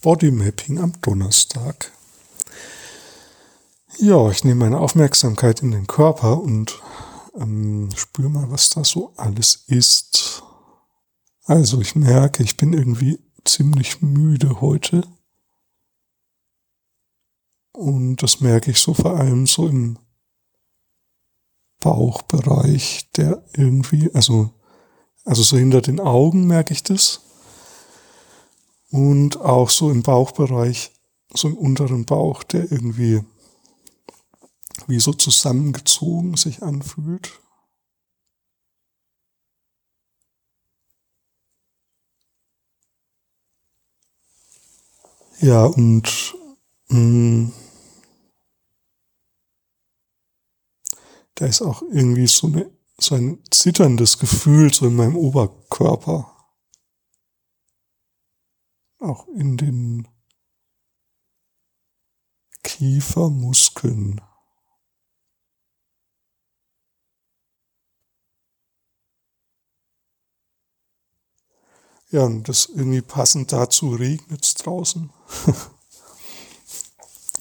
[0.00, 1.92] Bodymapping am Donnerstag.
[3.98, 6.80] Ja, ich nehme meine Aufmerksamkeit in den Körper und
[7.34, 10.42] ähm, spüre mal, was da so alles ist.
[11.44, 15.02] Also ich merke, ich bin irgendwie ziemlich müde heute.
[17.72, 19.98] Und das merke ich so vor allem so im
[21.80, 24.50] Bauchbereich, der irgendwie, also,
[25.24, 27.20] also so hinter den Augen merke ich das.
[28.90, 30.92] Und auch so im Bauchbereich,
[31.34, 33.22] so im unteren Bauch, der irgendwie
[34.86, 37.40] wie so zusammengezogen sich anfühlt.
[45.40, 46.34] Ja, und
[46.88, 47.52] mh, mm,
[51.36, 56.37] da ist auch irgendwie so, eine, so ein zitterndes Gefühl so in meinem Oberkörper.
[58.98, 60.08] Auch in den
[62.64, 64.20] Kiefermuskeln.
[72.10, 75.10] Ja, und das irgendwie passend dazu regnet es draußen.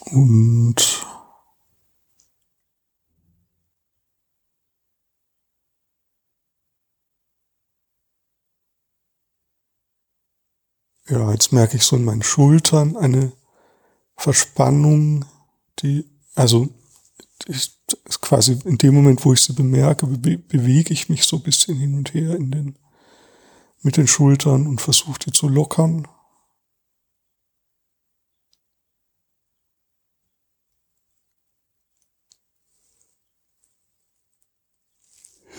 [0.12, 1.06] und
[11.08, 13.32] ja, jetzt merke ich so in meinen Schultern eine
[14.16, 15.24] Verspannung,
[15.80, 16.68] die, also
[17.46, 17.78] ich,
[18.20, 21.76] quasi in dem Moment, wo ich sie bemerke, be bewege ich mich so ein bisschen
[21.78, 22.78] hin und her in den
[23.82, 26.06] mit den Schultern und versucht die zu lockern.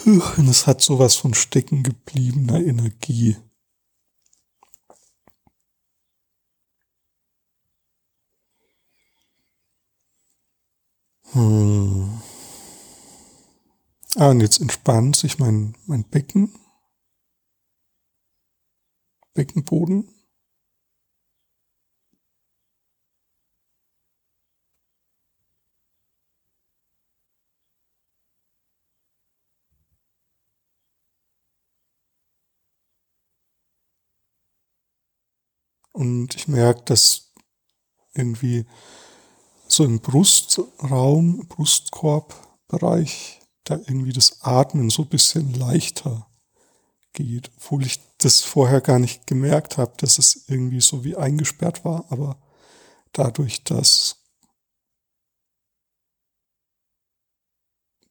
[0.05, 3.37] Und es hat sowas von stecken gebliebener Energie.
[11.33, 12.21] Hm.
[14.15, 16.55] Ah, und jetzt entspannt sich mein, mein Becken.
[19.35, 20.09] Beckenboden.
[35.93, 37.33] Und ich merke, dass
[38.13, 38.65] irgendwie
[39.79, 46.27] so im Brustraum, Brustkorbbereich, da irgendwie das Atmen so ein bisschen leichter
[47.13, 51.85] geht, obwohl ich das vorher gar nicht gemerkt habe, dass es irgendwie so wie eingesperrt
[51.85, 52.37] war, aber
[53.13, 54.17] dadurch, dass,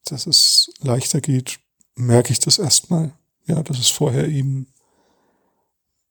[0.07, 1.61] dass es leichter geht,
[1.97, 3.13] merke ich das erstmal.
[3.45, 4.73] Ja, dass es vorher eben,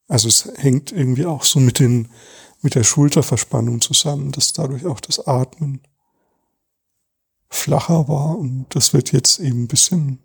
[0.08, 2.12] also es hängt irgendwie auch so mit den,
[2.62, 5.82] mit der Schulterverspannung zusammen, dass dadurch auch das Atmen
[7.50, 10.20] flacher war und das wird jetzt eben ein bisschen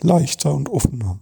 [0.00, 1.20] leichter und offener.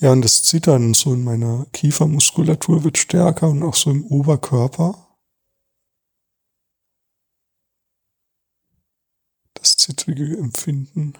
[0.00, 5.08] Ja, und das Zittern so in meiner Kiefermuskulatur wird stärker und auch so im Oberkörper.
[9.54, 11.14] Das zittrige Empfinden.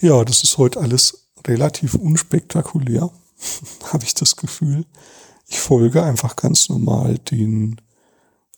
[0.00, 3.10] Ja, das ist heute alles relativ unspektakulär,
[3.92, 4.86] habe ich das Gefühl.
[5.46, 7.80] Ich folge einfach ganz normal den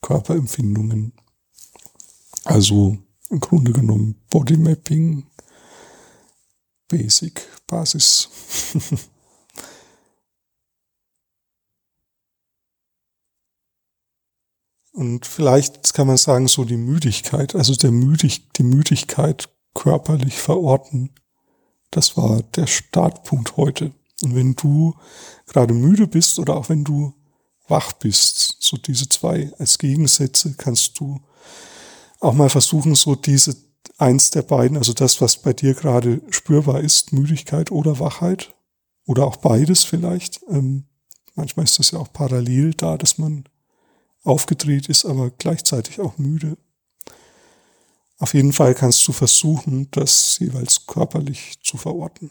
[0.03, 1.15] Körperempfindungen.
[2.45, 2.99] Also
[3.31, 5.25] im Grunde genommen Bodymapping,
[6.89, 8.29] Basic, Basis.
[14.93, 21.15] Und vielleicht kann man sagen, so die Müdigkeit, also der Müdig, die Müdigkeit körperlich verorten,
[21.91, 23.93] das war der Startpunkt heute.
[24.23, 24.95] Und wenn du
[25.47, 27.15] gerade müde bist oder auch wenn du
[27.71, 28.57] wach bist.
[28.59, 31.21] So diese zwei als Gegensätze kannst du
[32.19, 33.57] auch mal versuchen, so diese
[33.97, 38.55] eins der beiden, also das, was bei dir gerade spürbar ist, Müdigkeit oder Wachheit
[39.07, 40.41] oder auch beides vielleicht.
[40.51, 40.85] Ähm,
[41.35, 43.45] manchmal ist das ja auch parallel da, dass man
[44.23, 46.59] aufgedreht ist, aber gleichzeitig auch müde.
[48.21, 52.31] Auf jeden Fall kannst du versuchen, das jeweils körperlich zu verorten.